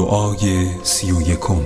دعای 0.00 0.68
سی 0.82 1.12
و 1.12 1.20
یکم. 1.20 1.62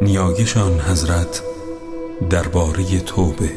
نیایشان 0.00 0.80
حضرت 0.80 1.42
درباره 2.30 3.00
توبه. 3.00 3.50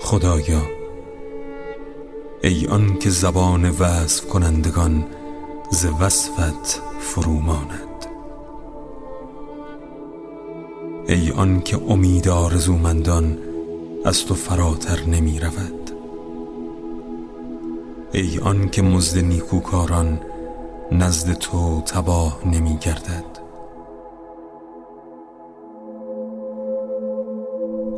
خدایا 0.00 0.62
ای 2.42 2.66
آن 2.66 2.98
که 2.98 3.10
زبان 3.10 3.70
وصف 3.70 4.26
کنندگان 4.26 5.04
ز 5.70 5.86
وصفت 6.00 6.82
فروماند. 7.00 8.06
ای 11.08 11.30
آن 11.30 11.60
که 11.60 11.78
امید 11.88 12.28
آرزومندان 12.28 13.53
از 14.04 14.24
تو 14.24 14.34
فراتر 14.34 15.00
نمی 15.06 15.40
رود. 15.40 15.90
ای 18.12 18.38
آن 18.38 18.70
که 18.70 18.82
مزد 18.82 19.18
نیکوکاران 19.18 20.20
نزد 20.92 21.32
تو 21.32 21.80
تباه 21.80 22.40
نمی 22.48 22.76
گردد. 22.76 23.24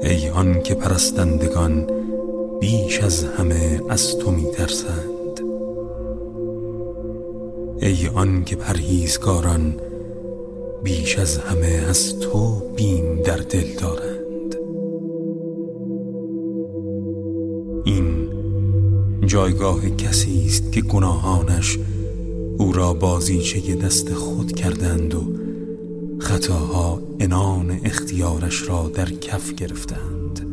ای 0.00 0.28
آن 0.28 0.62
که 0.62 0.74
پرستندگان 0.74 1.90
بیش 2.60 3.00
از 3.00 3.24
همه 3.24 3.80
از 3.88 4.18
تو 4.18 4.30
می 4.30 4.50
ترسند. 4.50 5.40
ای 7.80 8.08
آن 8.14 8.44
که 8.44 8.56
پرهیزکاران 8.56 9.80
بیش 10.82 11.18
از 11.18 11.38
همه 11.38 11.84
از 11.88 12.18
تو 12.18 12.62
بیم 12.76 13.22
در 13.22 13.36
دل 13.36 13.74
دارند. 13.80 14.15
جایگاه 19.26 19.90
کسی 19.90 20.46
است 20.46 20.72
که 20.72 20.80
گناهانش 20.80 21.78
او 22.58 22.72
را 22.72 22.94
بازیچه 22.94 23.74
دست 23.74 24.14
خود 24.14 24.52
کردند 24.52 25.14
و 25.14 25.22
خطاها 26.18 27.02
انان 27.20 27.80
اختیارش 27.84 28.68
را 28.68 28.90
در 28.94 29.04
کف 29.04 29.54
گرفتند 29.54 30.46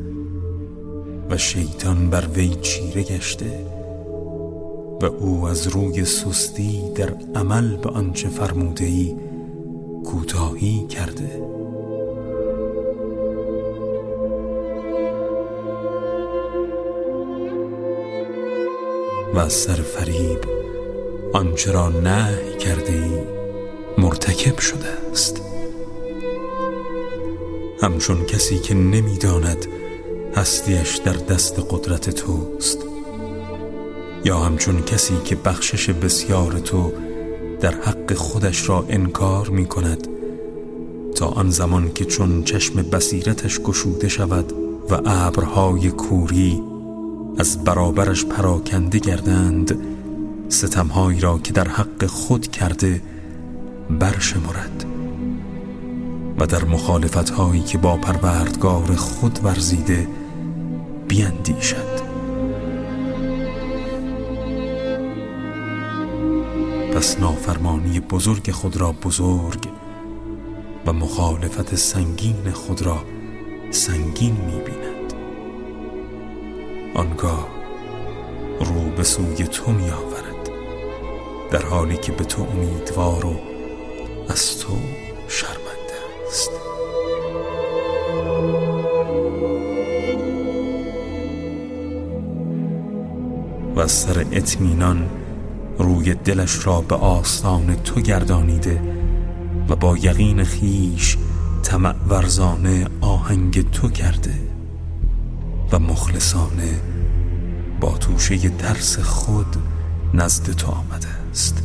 و 1.30 1.38
شیطان 1.38 2.10
بر 2.10 2.28
وی 2.36 2.56
چیره 2.62 3.04
گشته 3.04 3.66
و 5.02 5.06
او 5.06 5.48
از 5.48 5.68
روی 5.68 6.06
سستی 6.06 6.82
در 6.96 7.16
عمل 7.36 7.76
به 7.76 7.90
آنچه 7.90 8.30
فرموده 8.30 8.86
ای 8.86 9.16
کوتاهی 10.06 10.88
کرده. 10.88 11.42
و 19.34 19.40
از 19.40 19.54
سر 19.54 19.74
فریب 19.76 20.40
آنچه 21.34 21.72
را 21.72 21.90
نهی 21.90 22.58
کرده 22.58 23.28
مرتکب 23.98 24.60
شده 24.60 24.88
است. 25.12 25.42
همچون 27.82 28.26
کسی 28.26 28.60
که 28.60 28.74
نمی‌داند 28.74 29.66
هستیش 30.36 30.98
در 30.98 31.14
دست 31.14 31.60
قدرت 31.70 32.10
توست 32.10 32.78
یا 34.26 34.38
همچون 34.38 34.82
کسی 34.82 35.14
که 35.26 35.36
بخشش 35.36 35.90
بسیار 35.90 36.52
تو 36.52 36.94
در 37.62 37.74
حق 37.74 38.14
خودش 38.14 38.70
را 38.70 38.86
انکار 38.90 39.50
می 39.50 39.66
کند 39.66 40.08
تا 41.16 41.28
آن 41.28 41.50
زمان 41.50 41.94
که 41.94 42.06
چون 42.06 42.44
چشم 42.44 42.82
بصیرتش 42.82 43.60
گشوده 43.60 44.08
شود 44.08 44.54
و 44.90 45.02
ابرهای 45.06 45.92
کوری 45.92 46.73
از 47.38 47.64
برابرش 47.64 48.26
پراکنده 48.26 49.00
گردند 49.00 49.78
ستمهایی 50.50 51.20
را 51.20 51.38
که 51.38 51.54
در 51.54 51.68
حق 51.68 52.06
خود 52.06 52.48
کرده 52.48 53.02
برشمرد 53.90 54.86
و 56.40 56.46
در 56.46 56.66
مخالفت 56.66 57.30
هایی 57.30 57.62
که 57.62 57.78
با 57.78 57.98
پروردگار 57.98 58.96
خود 58.96 59.40
ورزیده 59.44 60.08
بیندیشد. 61.08 62.04
پس 66.94 67.20
نافرمانی 67.20 68.00
بزرگ 68.00 68.52
خود 68.52 68.78
را 68.78 68.92
بزرگ 68.92 69.68
و 70.86 70.94
مخالفت 70.94 71.76
سنگین 71.76 72.52
خود 72.54 72.82
را 72.82 73.04
سنگین 73.72 74.34
می‌بیند. 74.34 74.93
آنگاه 76.96 77.48
رو 78.60 78.90
به 78.98 79.04
سوی 79.04 79.44
تو 79.44 79.72
می 79.72 79.90
آورد 79.90 80.50
در 81.52 81.66
حالی 81.66 81.98
که 81.98 82.12
به 82.12 82.24
تو 82.24 82.48
امیدوار 82.54 83.26
و 83.26 83.36
از 84.30 84.60
تو 84.60 84.74
شرمنده 85.28 85.94
است. 86.28 86.52
و 93.76 93.80
از 93.80 93.92
سر 93.92 94.26
اطمینان 94.32 95.10
روی 95.78 96.14
دلش 96.14 96.68
را 96.68 96.82
به 96.82 96.96
آستان 96.96 97.76
تو 97.76 98.02
گردانیده 98.02 98.82
و 99.70 99.76
با 99.76 99.98
یقین 99.98 100.44
خیش 100.44 101.18
طمع 101.64 101.96
ورزانه 102.10 102.88
آهنگ 103.02 103.72
تو 103.72 103.90
کرده. 103.90 104.53
و 105.74 105.80
مخلصانه 105.80 106.82
با 107.80 107.98
توشه 107.98 108.50
ترس 108.50 109.00
خود 109.00 109.56
نزد 110.14 110.52
تو 110.52 110.72
آمده 110.72 111.08
است. 111.32 111.64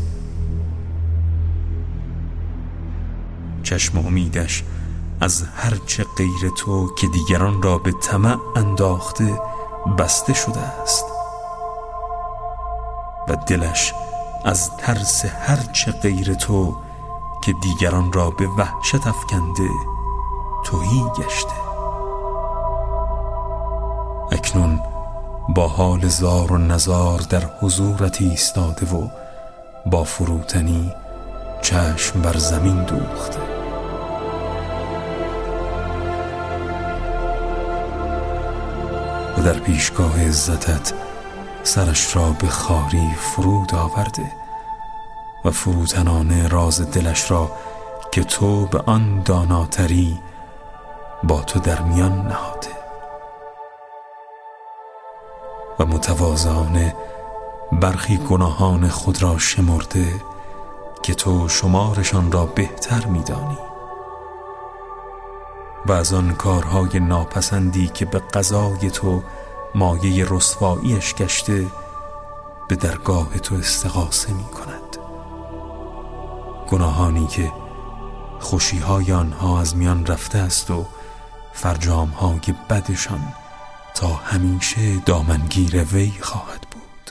چشم 3.63 3.99
امیدش 3.99 4.65
از 5.21 5.43
هرچه 5.57 6.05
غیر 6.17 6.51
تو 6.57 6.95
که 6.95 7.07
دیگران 7.07 7.63
را 7.63 7.79
به 7.79 7.93
طمع 7.93 8.39
انداخته 8.57 9.41
بسته 9.99 10.35
شده 10.35 10.61
است. 10.61 11.05
و 13.29 13.37
دلش 13.47 13.95
از 14.45 14.77
ترس 14.77 15.25
هرچه 15.25 15.93
غیر 15.93 16.35
تو 16.35 16.77
که 17.45 17.53
دیگران 17.53 18.13
را 18.13 18.31
به 18.31 18.47
وحشت 18.47 19.07
افکنده 19.07 19.69
توهی 20.65 21.03
گشته. 21.17 21.58
اکنون 24.48 24.81
با 25.48 25.69
حال 25.69 26.09
زار 26.09 26.53
و 26.53 26.59
نزار 26.59 27.19
در 27.19 27.42
حضورت 27.60 28.22
ایستاده 28.22 28.86
و 28.86 29.09
با 29.86 30.04
فروتنی 30.04 30.92
چشم 31.62 32.22
بر 32.22 32.36
زمین 32.36 32.84
دوخته. 32.84 33.38
و 39.38 39.42
در 39.42 39.59
پیشگاه 39.59 40.26
عزتت 40.26 40.92
سرش 41.62 42.16
را 42.16 42.30
به 42.30 42.47
خاری 42.47 43.10
فرود 43.20 43.75
آورده 43.75 44.32
و 45.44 45.50
فروتنانه 45.50 46.48
راز 46.48 46.91
دلش 46.91 47.30
را 47.30 47.50
که 48.12 48.25
تو 48.25 48.66
به 48.66 48.82
آن 48.86 49.22
داناتری 49.25 50.19
با 51.25 51.41
تو 51.41 51.59
در 51.60 51.82
میان 51.82 52.12
نهاده. 52.12 52.78
و 55.78 55.87
متوازانه 55.87 56.97
برخی 57.72 58.16
گناهان 58.16 58.89
خود 58.89 59.22
را 59.22 59.39
شمرده 59.39 60.25
که 61.03 61.15
تو 61.15 61.48
شمارشان 61.48 62.33
را 62.33 62.47
بهتر 62.47 63.07
میدانی. 63.07 63.59
و 65.86 65.92
از 65.92 66.13
آن 66.13 66.34
کارهای 66.34 67.01
ناپسندی 67.01 67.89
که 67.89 68.04
به 68.04 68.19
قضای 68.19 68.91
تو 68.91 69.22
مایه 69.75 70.27
رسواییش 70.30 71.15
گشته 71.15 71.66
به 72.69 72.77
درگاه 72.77 73.39
تو 73.39 73.54
استغاثه 73.54 74.33
می 74.33 74.45
کند 74.45 74.97
گناهانی 76.69 77.27
که 77.27 77.53
خوشیهای 78.41 79.13
آنها 79.13 79.60
از 79.60 79.77
میان 79.77 80.07
رفته 80.07 80.39
است 80.39 80.71
و 80.71 80.84
فرجامهای 81.53 82.54
بدشان 82.71 83.21
تا 83.98 84.09
همیشه 84.09 84.98
دامنگیر 85.06 85.84
وی 85.84 86.12
خواهد 86.21 86.66
بود. 86.71 87.10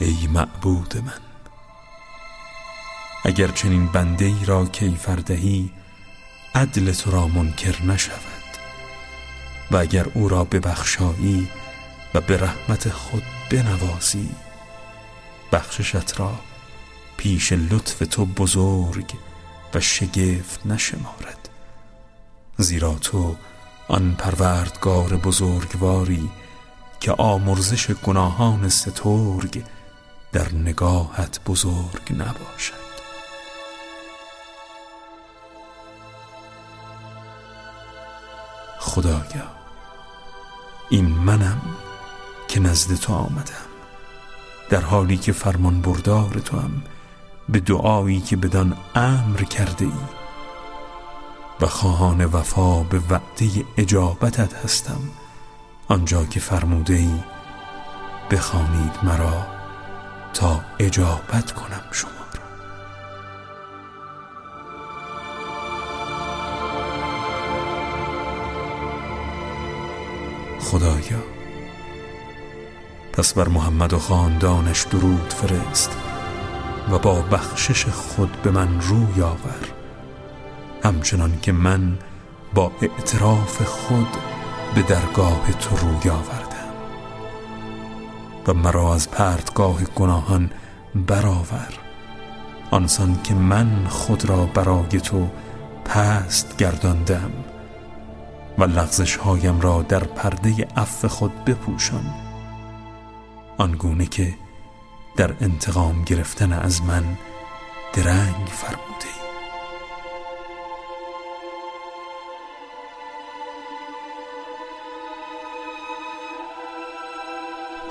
ای 0.00 0.26
معبود 0.26 0.96
من 0.96 1.12
اگر 3.24 3.48
چنین 3.48 3.86
بنده 3.86 4.24
ای 4.24 4.44
را 4.46 4.66
کیفر 4.66 5.16
دهی 5.16 5.81
عدل 6.54 6.92
تو 6.92 7.10
را 7.10 7.28
منکر 7.28 7.82
نشود. 7.82 8.42
و 9.70 9.76
اگر 9.76 10.06
او 10.14 10.28
را 10.28 10.44
ببخشایی 10.44 11.48
و 12.14 12.20
به 12.20 12.36
رحمت 12.36 12.88
خود 12.88 13.22
بنوازی 13.50 14.28
بخششت 15.52 16.20
را 16.20 16.32
پیش 17.16 17.52
لطف 17.52 18.02
تو 18.10 18.26
بزرگ 18.26 19.14
و 19.74 19.80
شگفت 19.80 20.66
نشمارد. 20.66 21.48
زیرا 22.58 22.94
تو 22.94 23.36
آن 23.88 24.14
پروردگار 24.18 25.16
بزرگواری 25.16 26.30
که 27.00 27.12
آمرزش 27.12 27.90
گناهان 27.90 28.68
سترگ 28.68 29.64
در 30.32 30.54
نگاهت 30.54 31.40
بزرگ 31.46 32.12
نباشد. 32.12 32.91
خدایا. 38.92 39.48
این 40.90 41.06
منم 41.06 41.60
که 42.48 42.60
نزد 42.60 42.94
تو 42.94 43.12
آمدم. 43.12 43.68
در 44.70 44.80
حالی 44.80 45.16
که 45.16 45.32
فرمان 45.32 45.80
بردار 45.80 46.30
تو 46.44 46.60
هم 46.60 46.82
به 47.48 47.60
دعایی 47.60 48.20
که 48.20 48.36
بدان 48.36 48.76
امر 48.94 49.42
کرده 49.42 49.84
ای 49.84 50.02
و 51.60 51.66
خواهان 51.66 52.24
وفا 52.24 52.82
به 52.82 52.98
وعده 52.98 53.64
اجابتت 53.76 54.64
هستم. 54.64 55.00
آنجا 55.88 56.24
که 56.24 56.40
فرموده 56.40 56.94
ای 56.94 57.20
بخوانید 58.30 58.92
مرا 59.02 59.46
تا 60.34 60.60
اجابت 60.78 61.52
کنم 61.52 61.82
شما. 61.92 62.21
خدایا. 70.72 71.22
پس 73.12 73.34
بر 73.34 73.48
محمد 73.48 73.92
و 73.92 73.98
خاندانش 73.98 74.82
درود 74.82 75.32
فرست 75.32 75.96
و 76.90 76.98
با 76.98 77.14
بخشش 77.22 77.86
خود 77.86 78.42
به 78.42 78.50
من 78.50 78.80
روی 78.80 79.22
آور. 79.22 79.72
همچنان 80.84 81.38
که 81.42 81.52
من 81.52 81.98
با 82.54 82.72
اعتراف 82.82 83.62
خود 83.62 84.06
به 84.74 84.82
درگاه 84.82 85.52
تو 85.60 85.76
روی 85.76 86.10
آوردم 86.10 86.72
و 88.46 88.54
مرا 88.54 88.94
از 88.94 89.10
پرتگاه 89.10 89.84
گناهان 89.84 90.50
برآور. 90.94 91.78
آنسان 92.70 93.18
که 93.24 93.34
من 93.34 93.86
خود 93.88 94.24
را 94.24 94.46
برای 94.46 95.00
تو 95.00 95.28
پست 95.84 96.56
گرداندم 96.56 97.32
و 98.58 98.64
لغزش 98.64 99.16
هایم 99.16 99.60
را 99.60 99.82
در 99.82 100.04
پرده 100.04 100.68
عفو 100.76 101.08
خود 101.08 101.44
بپوشان. 101.44 102.14
آنگونه 103.58 104.06
که 104.06 104.34
در 105.16 105.34
انتقام 105.40 106.02
گرفتن 106.04 106.52
از 106.52 106.82
من 106.82 107.04
درنگ 107.92 108.46
فرموده 108.46 109.04
ای. 109.04 109.22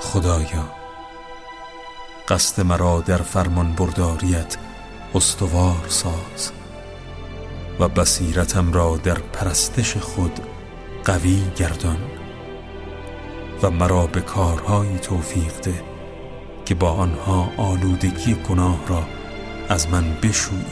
خدایا 0.00 0.82
قصد 2.28 2.62
مرا 2.62 3.00
در 3.00 3.16
فرمان 3.16 3.72
برداریت 3.72 4.56
استوار 5.14 5.84
ساز 5.88 6.52
و 7.80 7.88
بصیرتم 7.88 8.72
را 8.72 8.96
در 8.96 9.18
پرستش 9.18 9.96
خود 9.96 10.40
قوی 11.04 11.42
گردان 11.56 11.98
و 13.62 13.70
مرا 13.70 14.06
به 14.06 14.20
کارهایی 14.20 14.98
توفیق 14.98 15.60
ده 15.62 15.82
که 16.64 16.74
با 16.74 16.90
آنها 16.90 17.48
آلودگی 17.56 18.34
گناه 18.34 18.78
را 18.88 19.02
از 19.68 19.88
من 19.88 20.04
بشویی. 20.22 20.64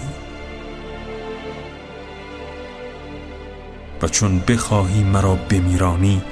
و 4.02 4.08
چون 4.08 4.38
بخواهی 4.38 5.04
مرا 5.04 5.34
بمیرانی 5.34 6.22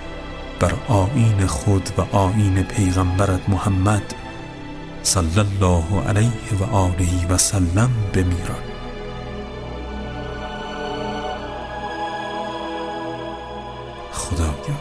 بر 0.60 0.72
آین 0.88 1.46
خود 1.46 1.90
و 1.98 2.16
آین 2.16 2.62
پیغمبرت 2.62 3.48
محمد 3.48 4.14
صلی 5.02 5.38
الله 5.40 6.08
علیه 6.08 6.54
و 6.60 6.74
آله 6.74 7.26
و 7.30 7.38
سلم 7.38 7.90
بمیران. 8.14 8.67
خدایا 14.30 14.78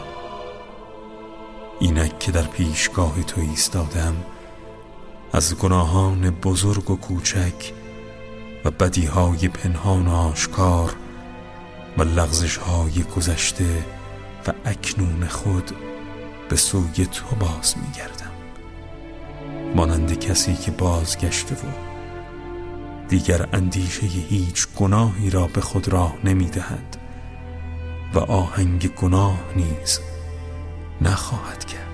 اینک 1.80 2.18
که 2.18 2.32
در 2.32 2.42
پیشگاه 2.42 3.22
تو 3.22 3.40
ایستادم 3.40 4.16
از 5.32 5.56
گناهان 5.56 6.30
بزرگ 6.30 6.90
و 6.90 6.96
کوچک 6.96 7.72
و 8.64 8.70
بدیهای 8.70 9.48
پنهان 9.48 10.06
و 10.06 10.14
آشکار 10.14 10.96
و 11.98 12.02
لغزش 12.02 12.56
های 12.56 13.02
گذشته 13.16 13.84
و 14.46 14.52
اکنون 14.64 15.26
خود 15.26 15.70
به 16.48 16.56
سوی 16.56 17.06
تو 17.06 17.36
باز 17.36 17.74
میگردم. 17.76 18.32
مانند 19.74 20.18
کسی 20.18 20.54
که 20.54 20.70
بازگشته 20.70 21.54
و 21.54 21.68
دیگر 23.08 23.48
اندیشه 23.52 24.06
هیچ 24.06 24.66
گناهی 24.76 25.30
را 25.30 25.46
به 25.46 25.60
خود 25.60 25.88
راه 25.88 26.14
نمی‌دهد. 26.24 26.97
و 28.14 28.18
آهنگ 28.18 28.88
گناه 28.94 29.40
نیز 29.56 30.00
نخواهد 31.00 31.64
کرد. 31.64 31.88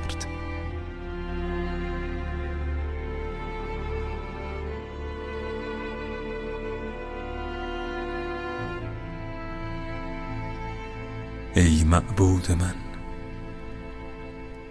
ای 11.57 11.85
معبود 11.85 12.53
من 12.53 12.75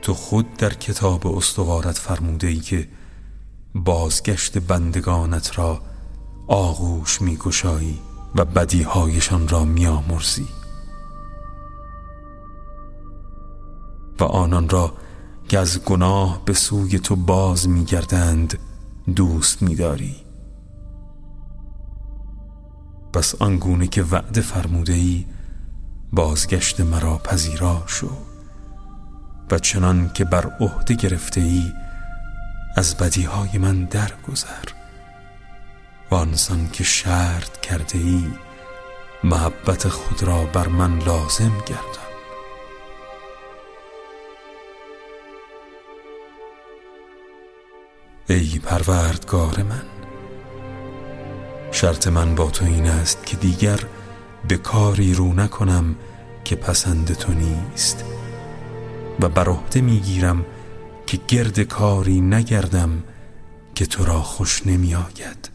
تو 0.02 0.14
خود 0.14 0.58
در 0.58 0.74
کتاب 0.74 1.28
استوارت 1.28 1.98
فرموده 1.98 2.48
ای 2.48 2.60
که 2.60 2.88
بازگشت 3.76 4.58
بندگانت 4.58 5.58
را 5.58 5.82
آغوش 6.48 7.22
میگشایی 7.22 8.00
و 8.36 8.46
بدیهایشان 8.46 9.48
را 9.48 9.66
میامرزی. 9.66 10.48
و 14.20 14.24
آنان 14.24 14.70
را 14.70 14.94
که 15.48 15.60
از 15.60 15.84
گناه 15.84 16.46
به 16.46 16.54
سوی 16.54 17.00
تو 17.00 17.16
باز 17.16 17.70
میگردند 17.70 18.60
دوست 19.16 19.62
میداری. 19.62 20.16
پس 23.14 23.36
آنگونه 23.36 23.88
که 23.88 24.04
وعده 24.04 24.42
فرموده 24.42 24.94
ای 24.94 25.26
بازگشت 26.14 26.82
مرا 26.82 27.18
پذیرا 27.18 27.84
شو. 27.88 28.10
و 29.52 29.60
چنان 29.60 30.12
که 30.14 30.26
بر 30.26 30.52
عهده 30.60 30.94
گرفته 30.94 31.42
ای 31.42 31.72
از 32.76 32.98
بدیهای 32.98 33.58
من 33.58 33.86
درگذر. 33.86 34.66
و 36.12 36.16
آنسان 36.16 36.70
که 36.70 36.84
شرط 36.84 37.62
کرده 37.62 37.98
ای 37.98 38.28
محبت 39.24 39.88
خود 39.88 40.24
را 40.24 40.46
بر 40.46 40.68
من 40.68 41.00
لازم 41.00 41.52
گردان. 41.66 42.03
ای 48.36 48.60
پروردگار 48.60 49.64
من 49.64 49.82
شرط 51.72 52.08
من 52.08 52.36
با 52.36 52.50
تو 52.50 52.66
این 52.66 52.88
است 52.88 53.26
که 53.26 53.38
دیگر 53.38 53.80
به 54.48 54.58
کاری 54.58 55.14
رو 55.14 55.34
نکنم 55.34 55.96
که 56.44 56.56
پسند 56.56 57.14
تو 57.14 57.34
نیست 57.34 58.06
و 59.20 59.30
بر 59.30 59.50
عهده 59.50 59.82
می‌گیرم 59.82 60.46
که 61.08 61.20
گرد 61.28 61.60
کاری 61.60 62.22
نگردم 62.22 63.04
که 63.76 63.86
تو 63.86 64.06
را 64.06 64.22
خوش 64.22 64.68
نمی 64.68 64.96
آید 64.96 65.50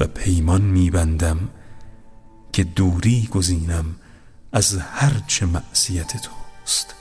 و 0.00 0.06
پیمان 0.06 0.62
میبندم 0.62 1.48
که 2.52 2.64
دوری 2.64 3.28
گزینم 3.32 3.96
از 4.52 4.76
هر 4.76 5.22
چه 5.26 5.46
معصیت 5.46 6.12
توست. 6.22 6.94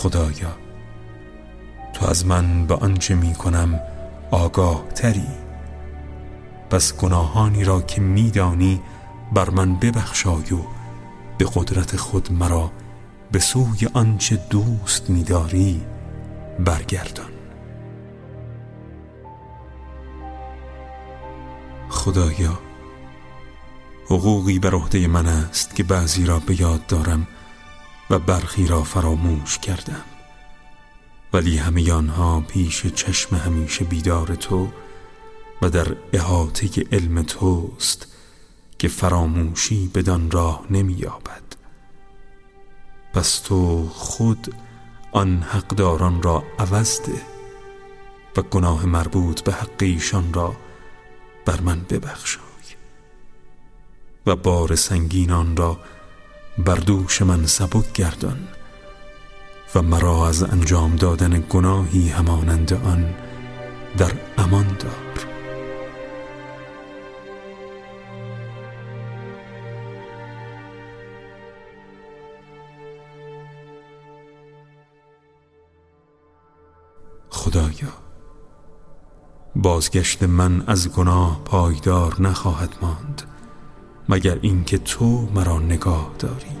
خدایا 0.00 0.56
تو 1.92 2.06
از 2.06 2.26
من 2.26 2.66
به 2.66 2.74
آنچه 2.74 3.14
می 3.14 3.34
کنم 3.34 3.80
آگاه 4.30 4.84
تری. 4.94 5.26
پس 6.70 6.96
گناهانی 6.96 7.64
را 7.64 7.82
که 7.82 8.00
میدانی 8.00 8.80
بر 9.32 9.50
من 9.50 9.76
ببخشای 9.76 10.52
و 10.52 10.58
به 11.38 11.46
قدرت 11.54 11.96
خود 11.96 12.32
مرا 12.32 12.70
به 13.32 13.38
سوی 13.38 13.88
آنچه 13.92 14.36
دوست 14.50 15.10
می‌داری 15.10 15.80
برگردان. 16.64 17.32
خدایا 21.88 22.58
حقوقی 24.06 24.58
بر 24.58 24.74
عهده 24.74 25.06
من 25.06 25.26
است 25.26 25.74
که 25.74 25.82
بعضی 25.82 26.26
را 26.26 26.38
به 26.38 26.60
یاد 26.60 26.86
دارم. 26.86 27.26
و 28.10 28.18
برخی 28.18 28.66
را 28.66 28.82
فراموش 28.82 29.58
کردم. 29.58 30.04
ولی 31.32 31.56
همه 31.56 31.92
آنها 31.92 32.40
پیش 32.40 32.86
چشم 32.86 33.36
همیشه 33.36 33.84
بیدار 33.84 34.34
تو 34.34 34.68
و 35.62 35.70
در 35.70 35.96
احاطه 36.12 36.68
علم 36.92 37.22
توست 37.22 38.06
که 38.78 38.88
فراموشی 38.88 39.90
بدان 39.94 40.30
راه 40.30 40.64
نمییابد. 40.70 41.42
پس 43.14 43.38
تو 43.38 43.88
خود 43.88 44.54
آن 45.12 45.42
حقداران 45.42 46.22
را 46.22 46.44
عوض 46.58 47.00
ده 47.00 47.22
و 48.36 48.42
گناه 48.42 48.86
مربوط 48.86 49.40
به 49.40 49.52
حق 49.52 49.82
ایشان 49.82 50.32
را 50.32 50.56
بر 51.44 51.60
من 51.60 51.80
ببخشای 51.80 52.44
و 54.26 54.36
بار 54.36 54.74
سنگینان 54.76 55.56
را 55.56 55.80
بر 56.58 56.74
دوش 56.74 57.22
من 57.22 57.46
سبک 57.46 57.92
گردان 57.92 58.48
و 59.74 59.82
مرا 59.82 60.28
از 60.28 60.42
انجام 60.42 60.96
دادن 60.96 61.44
گناهی 61.48 62.08
همانند 62.08 62.72
آن 62.72 63.14
در 63.98 64.12
امان 64.38 64.66
دار. 64.66 65.26
خدایا 77.30 77.88
بازگشت 79.56 80.22
من 80.22 80.64
از 80.66 80.88
گناه 80.88 81.40
پایدار 81.44 82.22
نخواهد 82.22 82.76
ماند. 82.82 83.22
مگر 84.10 84.38
اینکه 84.42 84.78
تو 84.78 85.28
مرا 85.34 85.58
نگاه 85.58 86.10
داری؟ 86.18 86.56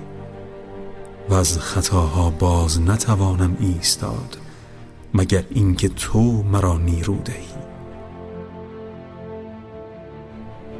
و 1.28 1.34
از 1.34 1.58
خطاها 1.58 2.30
باز 2.30 2.80
نتوانم 2.80 3.56
ایستاد 3.60 4.38
مگر 5.14 5.44
اینکه 5.50 5.88
تو 5.88 6.42
مرا 6.42 6.78
نیرو 6.78 7.16
دهی؟ 7.24 7.48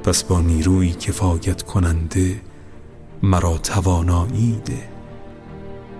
پس 0.04 0.24
با 0.24 0.40
نیروی 0.40 0.90
کفایت 0.90 1.62
کننده 1.62 2.40
مرا 3.22 3.58
توانایی 3.58 4.60
ده 4.64 4.88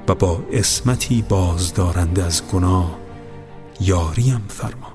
و 0.09 0.15
با 0.15 0.43
اسمتی 0.53 1.23
بازدارنده 1.23 2.25
از 2.25 2.43
گناه 2.53 2.99
یاریم 3.81 4.45
فرما. 4.49 4.93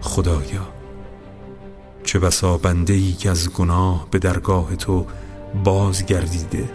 خدایا 0.00 0.75
چه 2.16 2.20
بسا 2.20 2.58
بنده 2.58 2.92
ای 2.92 3.12
که 3.12 3.30
از 3.30 3.52
گناه 3.52 4.06
به 4.10 4.18
درگاه 4.18 4.76
تو 4.76 5.06
بازگردیده 5.64 6.70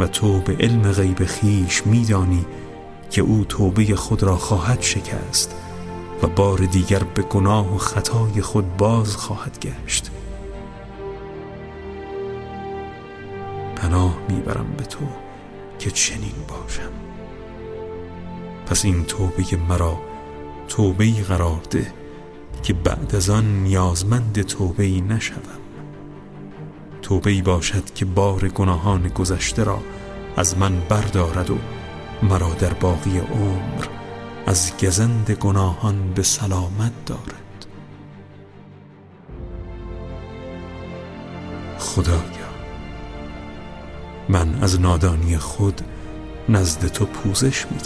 و 0.00 0.06
تو 0.06 0.40
به 0.40 0.56
علم 0.60 0.92
غیب 0.92 1.24
خیش 1.24 1.86
میدانی 1.86 2.46
که 3.10 3.22
او 3.22 3.44
توبه 3.44 3.96
خود 3.96 4.22
را 4.22 4.36
خواهد 4.36 4.82
شکست 4.82 5.54
و 6.22 6.26
بار 6.26 6.58
دیگر 6.58 6.98
به 6.98 7.22
گناه 7.22 7.74
و 7.74 7.78
خطای 7.78 8.42
خود 8.42 8.76
باز 8.76 9.16
خواهد 9.16 9.58
گشت. 9.58 10.10
پناه 13.76 14.18
می‌برم 14.28 14.74
به 14.76 14.84
تو 14.84 15.04
که 15.78 15.90
چنین 15.90 16.34
باشم. 16.48 16.92
پس 18.66 18.84
این 18.84 19.04
توبه 19.04 19.56
مرا 19.68 19.98
توبه 20.68 21.10
قرار 21.10 21.60
ده. 21.70 21.97
که 22.62 22.72
بعد 22.72 23.16
از 23.16 23.30
آن 23.30 23.62
نیازمند 23.62 24.42
توبه 24.42 24.84
ای 24.84 25.00
نشوم. 25.00 25.58
توبه 27.02 27.30
ای 27.30 27.42
باشد 27.42 27.94
که 27.94 28.04
بار 28.04 28.48
گناهان 28.48 29.08
گذشته 29.08 29.64
را 29.64 29.80
از 30.36 30.58
من 30.58 30.80
بردارد 30.88 31.50
و 31.50 31.58
مرا 32.22 32.54
در 32.54 32.72
باقی 32.72 33.18
عمر 33.18 33.86
از 34.46 34.72
گزند 34.76 35.30
گناهان 35.30 36.12
به 36.14 36.22
سلامت 36.22 36.92
دارد. 37.06 37.66
خدایا 41.78 42.48
من 44.28 44.62
از 44.62 44.80
نادانی 44.80 45.38
خود 45.38 45.80
نزد 46.48 46.86
تو 46.86 47.06
پوزش 47.06 47.66
می 47.66 47.78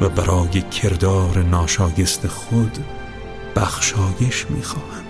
و 0.00 0.08
برای 0.08 0.60
کردار 0.62 1.38
ناشایست 1.38 2.26
خود 2.26 2.78
بخشایش 3.58 4.46
می‌خواهم. 4.50 5.04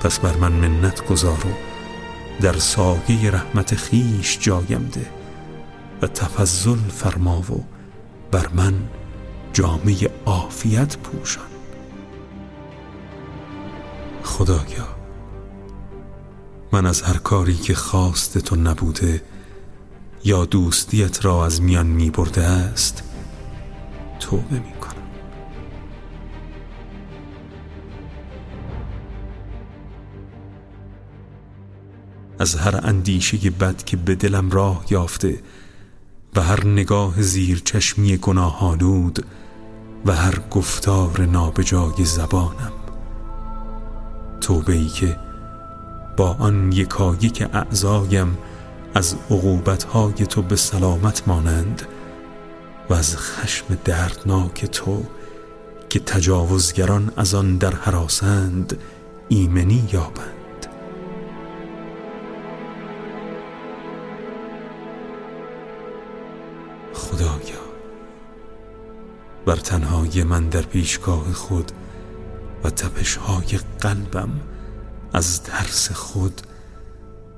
پس 0.00 0.18
بر 0.18 0.36
من 0.36 0.52
منت 0.52 1.06
گذار 1.06 1.46
و 1.46 1.50
در 2.40 2.58
سایه 2.58 3.30
رحمت 3.30 3.74
خیش 3.74 4.38
جایم 4.40 4.90
ده 4.92 5.10
و 6.02 6.06
تفضل 6.06 6.76
فرما 6.76 7.40
و 7.40 7.64
بر 8.30 8.48
من 8.48 8.74
جامعه 9.52 10.10
عافیت 10.26 10.96
پوشان. 10.96 11.44
خدایا 14.22 14.88
من 16.72 16.86
از 16.86 17.02
هر 17.02 17.16
کاری 17.16 17.54
که 17.54 17.74
خواست 17.74 18.38
تو 18.38 18.56
نبوده 18.56 19.22
یا 20.24 20.44
دوستیت 20.44 21.24
را 21.24 21.46
از 21.46 21.62
میان 21.62 21.86
می 21.86 22.10
برده 22.10 22.42
است 22.42 23.02
توبه 24.20 24.58
می 24.58 24.77
از 32.38 32.54
هر 32.54 32.80
اندیشه 32.82 33.50
بد 33.50 33.84
که 33.84 33.96
به 33.96 34.14
دلم 34.14 34.50
راه 34.50 34.84
یافته 34.90 35.42
و 36.36 36.40
هر 36.40 36.66
نگاه 36.66 37.22
زیر 37.22 37.62
چشمی 37.64 38.16
گناهانود 38.16 39.24
و 40.06 40.12
هر 40.12 40.38
گفتار 40.50 41.26
نابجای 41.26 42.04
زبانم. 42.04 42.72
توبه 44.40 44.72
ای 44.72 44.86
که 44.86 45.16
با 46.16 46.36
آن 46.38 46.72
یکایک 46.72 47.48
اعضایم 47.52 48.38
از 48.94 49.16
عقوبتهای 49.30 50.12
تو 50.12 50.42
به 50.42 50.56
سلامت 50.56 51.28
مانند 51.28 51.82
و 52.90 52.94
از 52.94 53.16
خشم 53.16 53.78
دردناک 53.84 54.66
تو 54.66 55.02
که 55.88 56.00
تجاوزگران 56.00 57.12
از 57.16 57.34
آن 57.34 57.56
در 57.56 57.74
حراسند 57.74 58.78
ایمنی 59.28 59.88
یابند. 59.92 60.37
بر 69.48 69.56
تنهای 69.56 70.22
من 70.24 70.48
در 70.48 70.62
پیشگاه 70.62 71.32
خود 71.32 71.72
و 72.64 72.70
تپشهای 72.70 73.58
قلبم 73.80 74.30
از 75.12 75.42
ترس 75.42 75.92
خود 75.92 76.40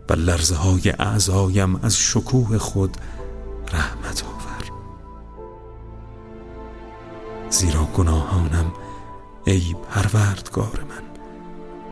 و 0.08 0.12
لرزه 0.12 0.54
های 0.54 0.92
اعضایم 0.98 1.76
از 1.76 1.96
شکوه 1.96 2.58
خود 2.58 2.96
رحمت 3.72 4.24
آور. 4.24 4.70
زیرا 7.50 7.84
گناهانم 7.84 8.72
ای 9.44 9.76
پروردگار 9.90 10.84
من 10.88 11.02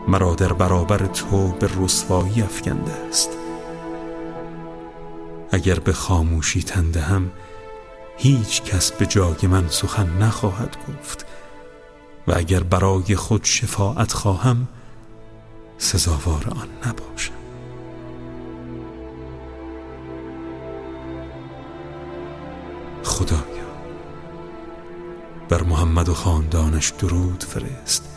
مرا 0.08 0.34
در 0.34 0.52
برابر 0.52 1.06
تو 1.06 1.48
به 1.48 1.68
رسوایی 1.80 2.42
افکنده 2.42 2.92
است. 2.92 3.30
اگر 5.50 5.78
به 5.78 5.92
خاموشی 5.92 6.62
تندهم 6.62 7.30
هیچ 8.20 8.62
کس 8.62 8.92
به 8.92 9.06
جای 9.06 9.36
من 9.42 9.68
سخن 9.68 10.18
نخواهد 10.18 10.76
گفت 10.88 11.26
و 12.26 12.32
اگر 12.36 12.62
برای 12.62 13.16
خود 13.16 13.44
شفاعت 13.44 14.12
خواهم 14.12 14.68
سزاوار 15.78 16.46
آن 16.50 16.68
نباشم. 16.86 17.32
خدایا 23.04 23.68
بر 25.48 25.62
محمد 25.62 26.08
و 26.08 26.14
خاندانش 26.14 26.92
درود 26.98 27.44
فرست 27.44 28.08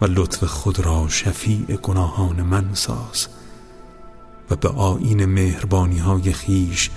و 0.00 0.06
لطف 0.06 0.44
خود 0.44 0.80
را 0.80 1.08
شفیع 1.08 1.76
گناهان 1.82 2.42
من 2.42 2.74
ساز 2.74 3.28
و 4.50 4.56
به 4.56 4.68
آین 4.68 5.24
مهربانی 5.24 5.98
های 5.98 6.32
خیش 6.32 6.90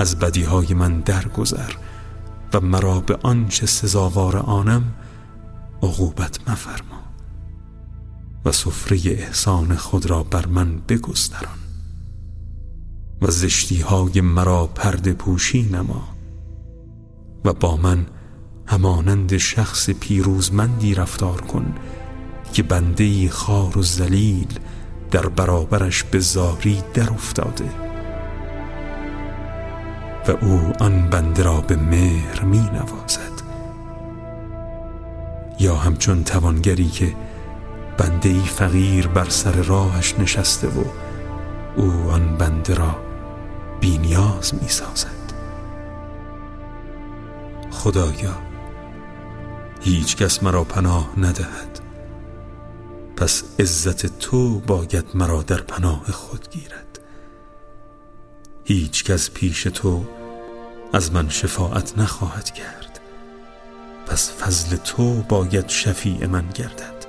از 0.00 0.18
بدی 0.18 0.42
های 0.42 0.74
من 0.74 1.00
درگذر 1.00 1.72
و 2.52 2.60
مرا 2.60 3.00
به 3.00 3.18
آنچه 3.22 3.66
سزاوار 3.66 4.36
آنم 4.36 4.84
عقوبت 5.82 6.50
مفرما 6.50 7.00
و 8.44 8.52
سفره 8.52 8.98
احسان 9.04 9.76
خود 9.76 10.06
را 10.06 10.22
بر 10.22 10.46
من 10.46 10.78
بگستران 10.88 11.58
و 13.22 13.30
زشتی 13.30 13.80
های 13.80 14.20
مرا 14.20 14.66
پرده 14.66 15.12
پوشی 15.12 15.62
نما 15.62 16.08
و 17.44 17.52
با 17.52 17.76
من 17.76 18.06
همانند 18.66 19.36
شخص 19.36 19.90
پیروزمندی 19.90 20.94
رفتار 20.94 21.40
کن 21.40 21.74
که 22.52 22.62
بنده 22.62 23.30
خار 23.30 23.78
و 23.78 23.82
زلیل 23.82 24.58
در 25.10 25.28
برابرش 25.28 26.04
به 26.04 26.18
زاری 26.18 26.82
در 26.94 27.10
افتاده. 27.10 27.89
و 30.28 30.30
او 30.40 30.72
آن 30.80 31.10
بنده 31.10 31.42
را 31.42 31.60
به 31.60 31.76
مهر 31.76 32.44
می 32.44 32.60
نوازد. 32.60 33.40
یا 35.58 35.74
همچون 35.74 36.24
توانگری 36.24 36.88
که 36.88 37.14
بنده 37.98 38.28
ای 38.28 38.40
فقیر 38.40 39.08
بر 39.08 39.28
سر 39.28 39.52
راهش 39.52 40.14
نشسته 40.18 40.68
و 40.68 40.84
او 41.76 42.10
آن 42.10 42.36
بنده 42.36 42.74
را 42.74 42.96
بینیاز 43.80 44.54
می 44.54 44.68
سازد. 44.68 45.20
خدایا 47.70 48.34
هیچ 49.80 50.16
کس 50.16 50.42
مرا 50.42 50.64
پناه 50.64 51.10
ندهد. 51.16 51.80
پس 53.16 53.44
عزت 53.58 54.18
تو 54.18 54.60
باید 54.60 55.04
مرا 55.14 55.42
در 55.42 55.60
پناه 55.60 56.12
خود 56.12 56.50
گیرد. 56.50 56.99
هیچ 58.74 59.04
کس 59.04 59.30
پیش 59.30 59.62
تو 59.62 60.04
از 60.92 61.12
من 61.12 61.28
شفاعت 61.28 61.98
نخواهد 61.98 62.50
کرد. 62.50 63.00
پس 64.06 64.32
فضل 64.32 64.76
تو 64.76 65.14
باید 65.14 65.68
شفیع 65.68 66.26
من 66.26 66.48
گردد. 66.54 67.06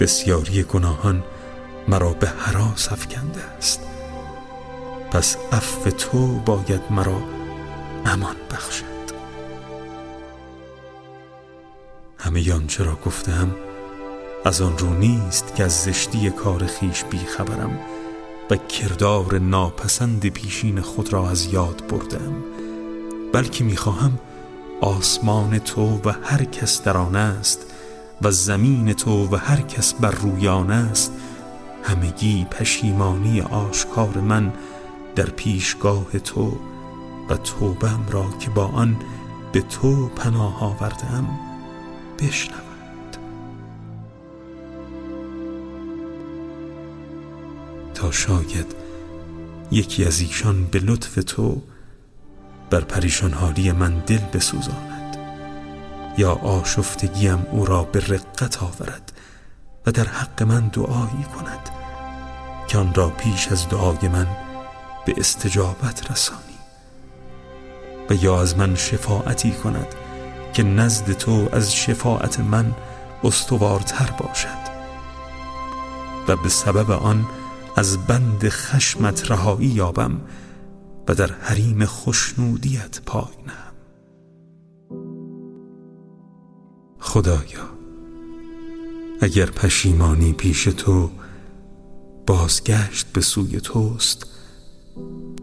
بسیاری 0.00 0.62
گناهان 0.62 1.24
مرا 1.88 2.12
به 2.12 2.28
حراس 2.28 2.92
افکنده 2.92 3.42
است. 3.58 3.80
پس 5.10 5.36
عفو 5.52 5.90
تو 5.90 6.26
باید 6.26 6.82
مرا 6.90 7.22
امان 8.04 8.36
بخشد. 8.50 8.84
همه 12.18 12.54
آنچه 12.54 12.84
را 12.84 12.98
گفتم 13.06 13.56
از 14.44 14.62
آن 14.62 14.78
رو 14.78 14.94
نیست 14.94 15.54
که 15.56 15.64
از 15.64 15.82
زشتی 15.82 16.30
کار 16.30 16.66
خیش 16.66 17.04
بیخبرم. 17.04 17.91
و 18.52 18.56
کردار 18.56 19.38
ناپسند 19.38 20.26
پیشین 20.26 20.80
خود 20.80 21.12
را 21.12 21.30
از 21.30 21.44
یاد 21.44 21.82
بردم. 21.88 22.32
بلکه 23.32 23.64
می‌خواهم 23.64 24.18
آسمان 24.80 25.58
تو 25.58 26.00
و 26.04 26.12
هر 26.22 26.44
کس 26.44 26.82
در 26.82 26.96
آن 26.96 27.16
است 27.16 27.74
و 28.22 28.30
زمین 28.30 28.92
تو 28.92 29.28
و 29.28 29.36
هر 29.36 29.60
کس 29.60 29.94
بر 29.94 30.10
رویان 30.10 30.70
است. 30.70 31.12
همگی 31.82 32.46
پشیمانی 32.50 33.40
آشکار 33.40 34.18
من 34.18 34.52
در 35.14 35.30
پیشگاه 35.30 36.18
تو 36.18 36.58
و 37.28 37.36
توبم 37.36 38.00
را 38.10 38.26
که 38.40 38.50
با 38.50 38.66
آن 38.66 38.96
به 39.52 39.60
تو 39.60 40.08
پناه 40.08 40.64
آوردم. 40.64 41.28
بشنود 42.18 42.71
شاید 48.10 48.74
یکی 49.70 50.04
از 50.04 50.20
ایشان 50.20 50.64
به 50.64 50.78
لطف 50.78 51.18
تو 51.26 51.62
بر 52.70 52.80
پریشان 52.80 53.32
حالی 53.32 53.72
من 53.72 53.98
دل 53.98 54.18
بسوزاند 54.18 55.16
یا 56.18 56.32
آشفتگیم 56.32 57.46
او 57.50 57.64
را 57.66 57.82
به 57.82 58.00
رقت 58.00 58.62
آورد 58.62 59.12
و 59.86 59.92
در 59.92 60.04
حق 60.04 60.42
من 60.42 60.68
دعایی 60.68 61.24
کند 61.38 61.70
که 62.68 62.78
آن 62.78 62.94
را 62.94 63.08
پیش 63.08 63.48
از 63.48 63.68
دعای 63.68 64.08
من 64.08 64.26
به 65.06 65.14
استجابت 65.16 66.10
رسانی 66.10 66.58
و 68.10 68.14
یا 68.14 68.40
از 68.40 68.56
من 68.58 68.74
شفاعتی 68.74 69.50
کند 69.50 69.86
که 70.52 70.62
نزد 70.62 71.12
تو 71.12 71.48
از 71.52 71.74
شفاعت 71.74 72.40
من 72.40 72.74
استوارتر 73.24 74.10
باشد 74.18 74.62
و 76.28 76.36
به 76.36 76.48
سبب 76.48 76.90
آن 76.90 77.26
از 77.76 78.06
بند 78.06 78.48
خشمت 78.48 79.30
رهایی 79.30 79.68
یابم 79.68 80.20
و 81.08 81.14
در 81.14 81.32
حریم 81.32 81.84
خوشنودیت 81.84 83.00
پای 83.06 83.34
نهم. 83.46 83.72
خدایا 86.98 87.72
اگر 89.20 89.46
پشیمانی 89.46 90.32
پیش 90.32 90.64
تو 90.64 91.10
بازگشت 92.26 93.06
به 93.12 93.20
سوی 93.20 93.60
توست 93.60 94.26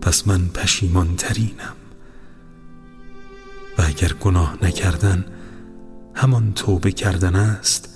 پس 0.02 0.28
من 0.28 0.48
پشیمان 0.48 1.16
ترینم 1.16 1.76
و 3.78 3.82
اگر 3.82 4.14
گناه 4.14 4.58
نکردن 4.62 5.26
همان 6.16 6.54
توبه 6.54 6.92
کردن 6.92 7.36
است 7.36 7.90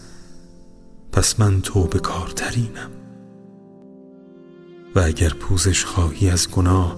پس 1.11 1.39
من 1.39 1.61
توبه 1.61 1.99
کارترینم 1.99 3.02
و 4.95 4.99
اگر 4.99 5.29
پوزش 5.29 5.85
خواهی 5.85 6.29
از 6.29 6.51
گناه 6.51 6.97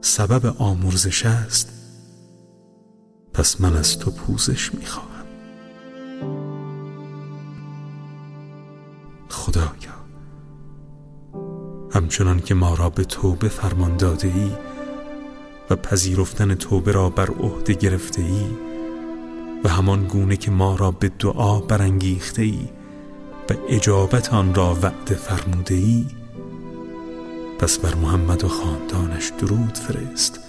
سبب 0.00 0.54
آمرزش 0.58 1.26
است. 1.26 1.72
پس 3.32 3.60
من 3.60 3.76
از 3.76 3.98
تو 3.98 4.10
پوزش 4.10 4.74
می‌خواهم. 4.74 5.08
خدایا 9.28 9.98
همچنان 11.90 12.40
که 12.40 12.54
ما 12.54 12.74
را 12.74 12.90
به 12.90 13.04
توبه 13.04 13.48
فرمان 13.48 13.96
داده 13.96 14.28
ای 14.28 14.50
و 15.70 15.76
پذیرفتن 15.76 16.54
توبه 16.54 16.92
را 16.92 17.10
بر 17.10 17.30
عهده 17.30 17.74
گرفته 17.74 18.22
ای 18.22 18.46
و 19.64 19.68
همان 19.68 20.04
گونه 20.04 20.36
که 20.36 20.50
ما 20.50 20.76
را 20.76 20.90
به 20.90 21.08
دعا 21.08 21.60
برانگیخته 21.60 22.42
ای 22.42 22.68
و 23.50 23.54
اجابت 23.68 24.34
آن 24.34 24.54
را 24.54 24.74
وعده 24.82 25.14
فرموده 25.14 25.74
ای 25.74 26.06
پس 27.58 27.78
بر 27.78 27.94
محمد 27.94 28.44
و 28.44 28.48
خاندانش 28.48 29.32
درود 29.38 29.78
فرست 29.78 30.40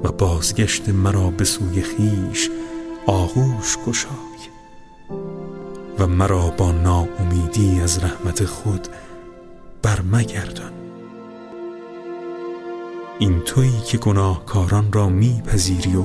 و 0.00 0.12
بازگشت 0.12 0.88
مرا 0.88 1.30
به 1.30 1.44
سوی 1.44 1.82
خیش 1.82 2.50
آغوش 3.06 3.78
گشای 3.86 4.40
و 5.98 6.06
مرا 6.06 6.50
با 6.50 6.72
ناامیدی 6.72 7.80
از 7.80 8.04
رحمت 8.04 8.44
خود 8.44 8.88
برمگردان. 9.82 10.72
این 13.18 13.40
تویی 13.40 13.80
که 13.86 13.98
گناهکاران 13.98 14.92
را 14.92 15.08
میپذیری 15.08 15.96
و 15.96 16.04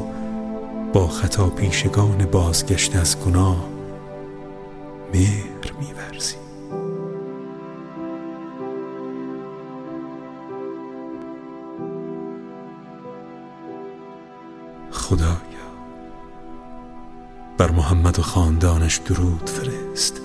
با 0.93 1.07
خطا 1.07 1.49
پیشگان 1.49 2.25
بازگشت 2.31 2.95
از 2.95 3.19
گناه 3.19 3.69
مهر 5.13 5.73
میورزی. 5.79 6.44
خدایا. 15.05 15.65
بر 17.57 17.71
محمد 17.71 18.19
و 18.19 18.21
خاندانش 18.21 18.97
درود 18.97 19.49
فرست. 19.49 20.21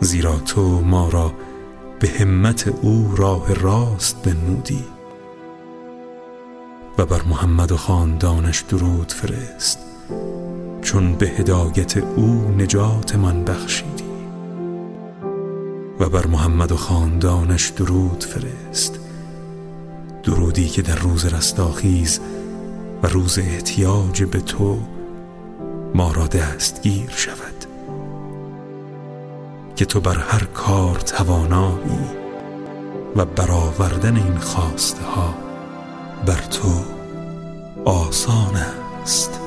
زیرا 0.00 0.36
تو 0.36 0.80
ما 0.80 1.08
را 1.08 1.32
به 2.00 2.08
همت 2.08 2.68
او 2.82 3.14
راه 3.16 3.54
راست 3.54 4.22
بنمودی. 4.22 4.84
و 6.98 7.06
بر 7.06 7.22
محمد 7.22 7.72
و 7.72 7.76
خاندانش 7.76 8.60
درود 8.60 9.12
فرست. 9.12 9.78
چون 10.82 11.14
به 11.14 11.26
هدایت 11.26 11.96
او 11.96 12.54
نجات 12.58 13.14
من 13.14 13.44
بخشیدی. 13.44 14.10
و 16.00 16.08
بر 16.08 16.26
محمد 16.26 16.72
و 16.72 16.76
خاندانش 16.76 17.68
درود 17.68 18.24
فرست. 18.24 18.98
درودی 20.22 20.68
که 20.68 20.82
در 20.82 20.96
روز 20.96 21.24
رستاخیز 21.24 22.20
و 23.02 23.06
روز 23.06 23.38
احتیاج 23.38 24.22
به 24.22 24.40
تو 24.40 24.78
ما 25.94 26.12
را 26.12 26.26
دستگیر 26.26 27.10
شود. 27.10 27.64
که 29.76 29.84
تو 29.84 30.00
بر 30.00 30.18
هر 30.18 30.44
کار 30.44 30.94
توانایی 30.94 32.20
و 33.16 33.24
برآوردن 33.24 34.16
این 34.16 34.38
خواسته 34.38 35.02
ها 35.02 35.34
بر 36.26 36.40
تو 36.40 36.72
آسان 37.84 38.56
است. 39.02 39.39